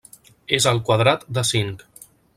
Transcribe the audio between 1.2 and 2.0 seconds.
de cinc.